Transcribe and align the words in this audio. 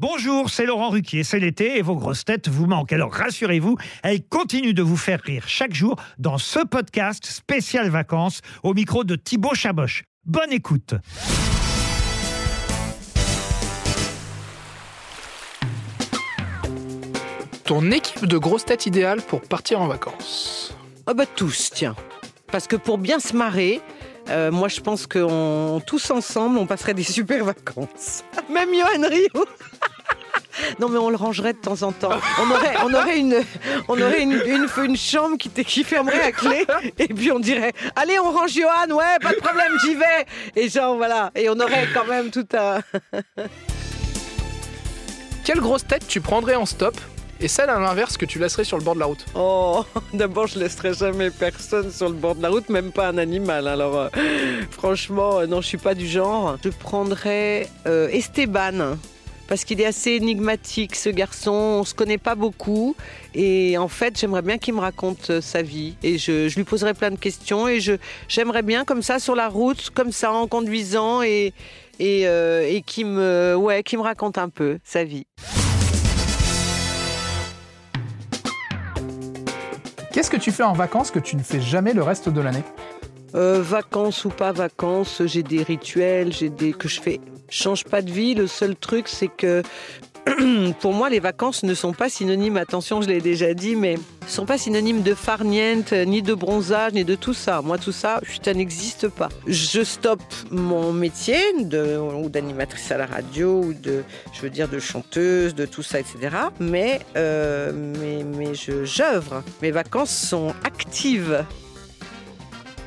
Bonjour, 0.00 0.48
c'est 0.48 0.64
Laurent 0.64 0.90
Ruquier, 0.90 1.24
c'est 1.24 1.40
l'été 1.40 1.76
et 1.76 1.82
vos 1.82 1.96
grosses 1.96 2.24
têtes 2.24 2.46
vous 2.46 2.66
manquent. 2.66 2.92
Alors 2.92 3.12
rassurez-vous, 3.12 3.76
elles 4.04 4.24
continuent 4.24 4.72
de 4.72 4.82
vous 4.82 4.96
faire 4.96 5.20
rire 5.20 5.42
chaque 5.48 5.74
jour 5.74 5.96
dans 6.18 6.38
ce 6.38 6.60
podcast 6.60 7.26
spécial 7.26 7.88
vacances 7.88 8.40
au 8.62 8.74
micro 8.74 9.02
de 9.02 9.16
Thibaut 9.16 9.56
Chaboch. 9.56 10.04
Bonne 10.24 10.52
écoute. 10.52 10.94
Ton 17.64 17.90
équipe 17.90 18.24
de 18.24 18.38
grosses 18.38 18.66
têtes 18.66 18.86
idéale 18.86 19.20
pour 19.20 19.40
partir 19.40 19.80
en 19.80 19.88
vacances 19.88 20.76
Ah 21.08 21.14
bah 21.14 21.26
tous, 21.26 21.70
tiens. 21.74 21.96
Parce 22.52 22.68
que 22.68 22.76
pour 22.76 22.98
bien 22.98 23.18
se 23.18 23.34
marrer, 23.34 23.80
euh, 24.30 24.52
moi 24.52 24.68
je 24.68 24.80
pense 24.80 25.08
qu'on 25.08 25.82
tous 25.84 26.12
ensemble, 26.12 26.56
on 26.56 26.66
passerait 26.66 26.94
des 26.94 27.02
super 27.02 27.44
vacances. 27.44 28.22
Même 28.48 28.68
Johan 28.72 29.08
Rio. 29.08 29.44
Non 30.80 30.88
mais 30.88 30.98
on 30.98 31.10
le 31.10 31.16
rangerait 31.16 31.52
de 31.52 31.58
temps 31.58 31.82
en 31.82 31.92
temps. 31.92 32.10
On 32.40 32.50
aurait, 32.50 32.74
on 32.84 32.94
aurait 32.94 33.18
une, 33.18 33.42
on 33.88 34.00
aurait 34.00 34.22
une, 34.22 34.32
une, 34.32 34.66
une 34.84 34.96
chambre 34.96 35.36
qui, 35.38 35.48
qui 35.50 35.84
fermerait 35.84 36.22
à 36.22 36.32
clé 36.32 36.66
et 36.98 37.08
puis 37.08 37.32
on 37.32 37.38
dirait 37.38 37.72
allez 37.96 38.18
on 38.18 38.30
range 38.30 38.52
Johan 38.54 38.94
ouais 38.94 39.18
pas 39.20 39.32
de 39.32 39.40
problème 39.40 39.72
j'y 39.84 39.94
vais 39.94 40.26
et 40.56 40.68
genre 40.68 40.96
voilà 40.96 41.30
et 41.34 41.48
on 41.48 41.58
aurait 41.58 41.88
quand 41.94 42.06
même 42.06 42.30
tout 42.30 42.46
un 42.54 42.80
Quelle 45.44 45.60
grosse 45.60 45.86
tête 45.86 46.06
tu 46.06 46.20
prendrais 46.20 46.56
en 46.56 46.66
stop 46.66 46.94
et 47.40 47.48
celle 47.48 47.70
à 47.70 47.78
l'inverse 47.78 48.16
que 48.16 48.26
tu 48.26 48.38
laisserais 48.38 48.64
sur 48.64 48.76
le 48.78 48.84
bord 48.84 48.94
de 48.94 49.00
la 49.00 49.06
route? 49.06 49.24
Oh, 49.34 49.84
d'abord, 50.12 50.48
je 50.48 50.58
laisserai 50.58 50.92
jamais 50.92 51.30
personne 51.30 51.90
sur 51.90 52.08
le 52.08 52.14
bord 52.14 52.34
de 52.34 52.42
la 52.42 52.48
route, 52.48 52.68
même 52.68 52.90
pas 52.90 53.06
un 53.08 53.16
animal. 53.16 53.68
Alors, 53.68 53.96
euh, 53.96 54.08
franchement, 54.72 55.38
euh, 55.38 55.46
non, 55.46 55.60
je 55.60 55.68
suis 55.68 55.78
pas 55.78 55.94
du 55.94 56.06
genre. 56.06 56.56
Je 56.64 56.68
prendrais 56.70 57.68
euh, 57.86 58.08
Esteban. 58.08 58.96
Parce 59.48 59.64
qu'il 59.64 59.80
est 59.80 59.86
assez 59.86 60.12
énigmatique, 60.12 60.94
ce 60.94 61.08
garçon. 61.08 61.52
On 61.52 61.84
se 61.84 61.94
connaît 61.94 62.18
pas 62.18 62.34
beaucoup. 62.34 62.94
Et 63.34 63.78
en 63.78 63.88
fait, 63.88 64.18
j'aimerais 64.20 64.42
bien 64.42 64.58
qu'il 64.58 64.74
me 64.74 64.80
raconte 64.80 65.30
euh, 65.30 65.40
sa 65.40 65.62
vie. 65.62 65.96
Et 66.02 66.18
je, 66.18 66.54
lui 66.54 66.64
poserai 66.64 66.92
plein 66.92 67.10
de 67.10 67.16
questions. 67.16 67.66
Et 67.66 67.80
j'aimerais 68.28 68.62
bien, 68.62 68.84
comme 68.84 69.02
ça, 69.02 69.18
sur 69.18 69.34
la 69.34 69.48
route, 69.48 69.88
comme 69.90 70.12
ça, 70.12 70.32
en 70.32 70.46
conduisant, 70.46 71.22
et, 71.22 71.54
et, 71.98 72.28
euh, 72.28 72.68
et 72.68 72.82
qu'il 72.82 73.06
me, 73.06 73.56
me 73.56 74.02
raconte 74.02 74.36
un 74.36 74.50
peu 74.50 74.78
sa 74.84 75.02
vie. 75.02 75.26
Qu'est-ce 80.12 80.30
que 80.30 80.36
tu 80.36 80.52
fais 80.52 80.64
en 80.64 80.74
vacances 80.74 81.10
que 81.10 81.20
tu 81.20 81.36
ne 81.36 81.42
fais 81.42 81.60
jamais 81.60 81.94
le 81.94 82.02
reste 82.02 82.28
de 82.28 82.40
l'année? 82.40 82.64
Euh, 83.34 83.60
vacances 83.62 84.24
ou 84.24 84.30
pas 84.30 84.52
vacances, 84.52 85.22
j'ai 85.26 85.42
des 85.42 85.62
rituels, 85.62 86.32
j'ai 86.32 86.48
des 86.48 86.72
que 86.72 86.88
je 86.88 87.00
fais. 87.00 87.20
Je 87.50 87.62
change 87.62 87.84
pas 87.84 88.02
de 88.02 88.10
vie. 88.10 88.34
Le 88.34 88.46
seul 88.46 88.76
truc, 88.76 89.08
c'est 89.08 89.28
que 89.28 89.62
pour 90.80 90.92
moi, 90.92 91.10
les 91.10 91.20
vacances 91.20 91.62
ne 91.62 91.74
sont 91.74 91.92
pas 91.92 92.08
synonymes. 92.08 92.56
Attention, 92.56 93.02
je 93.02 93.08
l'ai 93.08 93.20
déjà 93.20 93.54
dit, 93.54 93.76
mais 93.76 93.94
ne 93.94 94.28
sont 94.28 94.46
pas 94.46 94.58
synonymes 94.58 95.02
de 95.02 95.14
farniente, 95.14 95.92
ni 95.92 96.22
de 96.22 96.34
bronzage, 96.34 96.92
ni 96.92 97.04
de 97.04 97.14
tout 97.14 97.34
ça. 97.34 97.62
Moi, 97.62 97.78
tout 97.78 97.92
ça, 97.92 98.20
ça 98.42 98.54
n'existe 98.54 99.08
pas. 99.08 99.28
Je 99.46 99.82
stoppe 99.82 100.22
mon 100.50 100.92
métier 100.92 101.38
de 101.60 101.98
ou 101.98 102.28
d'animatrice 102.28 102.90
à 102.90 102.98
la 102.98 103.06
radio 103.06 103.60
ou 103.62 103.74
de, 103.74 104.02
je 104.32 104.40
veux 104.40 104.50
dire, 104.50 104.68
de 104.68 104.78
chanteuse, 104.78 105.54
de 105.54 105.66
tout 105.66 105.82
ça, 105.82 106.00
etc. 106.00 106.16
Mais 106.60 107.00
euh, 107.16 107.72
mais 107.72 108.24
mais 108.24 108.54
je 108.54 108.84
j'œuvre. 108.84 109.42
Mes 109.62 109.70
vacances 109.70 110.16
sont 110.16 110.54
actives. 110.64 111.44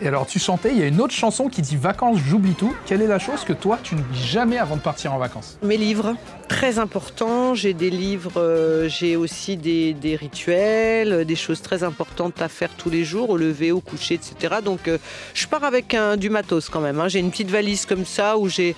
Et 0.03 0.07
alors 0.07 0.25
tu 0.25 0.39
chantais, 0.39 0.71
il 0.71 0.79
y 0.79 0.81
a 0.83 0.87
une 0.87 0.99
autre 0.99 1.13
chanson 1.13 1.47
qui 1.47 1.61
dit 1.61 1.75
vacances, 1.77 2.17
j'oublie 2.27 2.55
tout. 2.55 2.73
Quelle 2.87 3.03
est 3.03 3.07
la 3.07 3.19
chose 3.19 3.43
que 3.43 3.53
toi 3.53 3.77
tu 3.83 3.93
n'oublies 3.93 4.19
jamais 4.19 4.57
avant 4.57 4.75
de 4.75 4.81
partir 4.81 5.13
en 5.13 5.19
vacances? 5.19 5.59
Mes 5.61 5.77
livres, 5.77 6.15
très 6.49 6.79
important. 6.79 7.53
J'ai 7.53 7.75
des 7.75 7.91
livres, 7.91 8.31
euh, 8.37 8.89
j'ai 8.89 9.15
aussi 9.15 9.57
des, 9.57 9.95
rituels, 10.19 11.23
des 11.25 11.35
choses 11.35 11.61
très 11.61 11.83
importantes 11.83 12.41
à 12.41 12.47
faire 12.49 12.71
tous 12.75 12.89
les 12.89 13.03
jours, 13.03 13.29
au 13.29 13.37
lever, 13.37 13.71
au 13.71 13.79
coucher, 13.79 14.15
etc. 14.15 14.55
Donc 14.65 14.87
euh, 14.87 14.97
je 15.35 15.45
pars 15.45 15.63
avec 15.63 15.93
un, 15.93 16.17
du 16.17 16.31
matos 16.31 16.67
quand 16.69 16.81
même. 16.81 16.99
hein. 16.99 17.07
J'ai 17.07 17.19
une 17.19 17.29
petite 17.29 17.51
valise 17.51 17.85
comme 17.85 18.05
ça 18.05 18.39
où 18.39 18.49
j'ai 18.49 18.75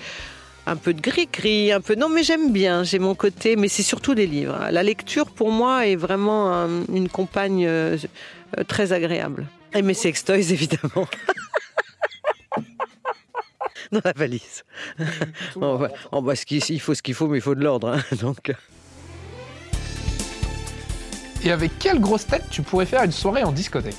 un 0.65 0.75
peu 0.75 0.93
de 0.93 0.99
gris-gris, 1.01 1.71
un 1.71 1.79
peu... 1.79 1.95
Non 1.95 2.09
mais 2.09 2.23
j'aime 2.23 2.51
bien, 2.51 2.83
j'ai 2.83 2.99
mon 2.99 3.15
côté, 3.15 3.55
mais 3.55 3.69
c'est 3.69 3.81
surtout 3.83 4.13
des 4.13 4.27
livres. 4.27 4.57
La 4.71 4.83
lecture 4.83 5.27
pour 5.27 5.51
moi 5.51 5.87
est 5.87 5.95
vraiment 5.95 6.53
un- 6.53 6.83
une 6.93 7.07
compagne 7.07 7.65
euh, 7.65 7.97
très 8.67 8.91
agréable. 8.91 9.45
Et 9.75 9.81
mes 9.81 9.93
sextoys 9.93 10.51
évidemment. 10.51 11.07
Dans 13.91 14.01
la 14.03 14.13
valise. 14.15 14.63
On 15.55 15.75
va- 15.75 15.89
on 16.11 16.21
va- 16.21 16.35
ce 16.35 16.45
qu'il- 16.45 16.63
il 16.69 16.79
faut 16.79 16.95
ce 16.95 17.01
qu'il 17.01 17.13
faut, 17.13 17.27
mais 17.27 17.37
il 17.37 17.41
faut 17.41 17.55
de 17.55 17.63
l'ordre. 17.63 17.89
hein. 17.89 18.01
Donc, 18.21 18.49
euh, 18.49 18.53
Et 21.45 21.51
avec 21.51 21.77
quelle 21.77 21.99
grosse 21.99 22.25
tête 22.25 22.45
tu 22.49 22.61
pourrais 22.61 22.85
faire 22.85 23.03
une 23.03 23.11
soirée 23.11 23.43
en 23.43 23.51
discothèque? 23.51 23.95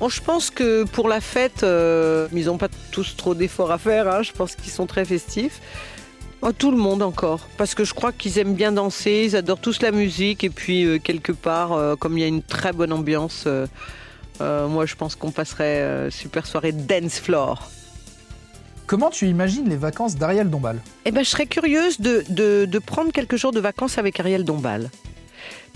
Bon, 0.00 0.08
je 0.08 0.20
pense 0.20 0.50
que 0.50 0.82
pour 0.84 1.08
la 1.08 1.20
fête, 1.20 1.62
euh, 1.62 2.26
ils 2.32 2.46
n'ont 2.46 2.58
pas 2.58 2.68
tous 2.90 3.16
trop 3.16 3.34
d'efforts 3.36 3.70
à 3.70 3.78
faire. 3.78 4.08
hein. 4.08 4.22
Je 4.22 4.32
pense 4.32 4.56
qu'ils 4.56 4.72
sont 4.72 4.86
très 4.86 5.04
festifs. 5.04 5.60
Oh, 6.42 6.52
tout 6.52 6.70
le 6.70 6.76
monde 6.76 7.02
encore, 7.02 7.40
parce 7.56 7.74
que 7.74 7.84
je 7.84 7.94
crois 7.94 8.12
qu'ils 8.12 8.38
aiment 8.38 8.54
bien 8.54 8.70
danser, 8.72 9.24
ils 9.26 9.36
adorent 9.36 9.60
tous 9.60 9.80
la 9.82 9.90
musique, 9.92 10.44
et 10.44 10.50
puis 10.50 10.84
euh, 10.84 10.98
quelque 10.98 11.32
part, 11.32 11.72
euh, 11.72 11.96
comme 11.96 12.16
il 12.16 12.20
y 12.20 12.24
a 12.24 12.28
une 12.28 12.42
très 12.42 12.72
bonne 12.72 12.92
ambiance, 12.92 13.44
euh, 14.40 14.68
moi 14.68 14.86
je 14.86 14.94
pense 14.94 15.14
qu'on 15.16 15.30
passerait 15.30 15.80
euh, 15.82 16.10
super 16.10 16.46
soirée 16.46 16.72
dance 16.72 17.18
floor. 17.18 17.70
Comment 18.86 19.10
tu 19.10 19.26
imagines 19.26 19.68
les 19.68 19.76
vacances 19.76 20.16
d'Ariel 20.16 20.48
Dombal? 20.48 20.80
Eh 21.04 21.10
ben, 21.10 21.22
je 21.22 21.28
serais 21.28 21.46
curieuse 21.46 22.00
de, 22.00 22.24
de- 22.30 22.64
de 22.64 22.78
prendre 22.78 23.12
quelques 23.12 23.36
jours 23.36 23.52
de 23.52 23.60
vacances 23.60 23.98
avec 23.98 24.18
Ariel 24.18 24.44
Dombal. 24.44 24.90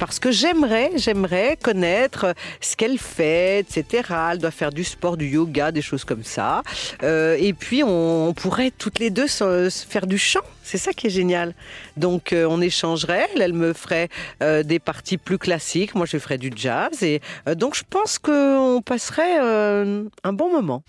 Parce 0.02 0.18
que 0.18 0.32
j'aimerais, 0.32 0.90
j'aimerais 0.96 1.56
connaître 1.62 2.34
ce 2.60 2.74
qu'elle 2.74 2.98
fait, 2.98 3.60
etc. 3.60 4.02
Elle 4.32 4.38
doit 4.38 4.50
faire 4.50 4.72
du 4.72 4.82
sport, 4.82 5.16
du 5.16 5.28
yoga, 5.28 5.70
des 5.70 5.80
choses 5.80 6.04
comme 6.04 6.24
ça. 6.24 6.64
Euh, 7.04 7.36
et 7.38 7.52
puis, 7.52 7.84
on, 7.84 8.34
pourrait 8.34 8.72
toutes 8.76 8.98
les 8.98 9.10
deux 9.10 9.28
faire 9.28 10.08
du 10.08 10.18
chant. 10.18 10.40
C'est 10.64 10.76
ça 10.76 10.92
qui 10.92 11.06
est 11.06 11.10
génial. 11.10 11.54
Donc, 11.96 12.32
euh, 12.32 12.48
on 12.50 12.60
échangerait. 12.60 13.28
Elle, 13.38 13.52
me 13.52 13.72
ferait 13.72 14.08
euh, 14.42 14.64
des 14.64 14.80
parties 14.80 15.18
plus 15.18 15.38
classiques. 15.38 15.94
Moi, 15.94 16.06
je 16.06 16.18
ferais 16.18 16.38
du 16.38 16.50
jazz. 16.52 17.04
Et 17.04 17.20
donc, 17.54 17.76
je 17.76 17.84
pense 17.88 18.18
qu'on 18.18 18.82
passerait 18.84 19.38
un 19.38 20.32
bon 20.32 20.50
moment. 20.50 20.82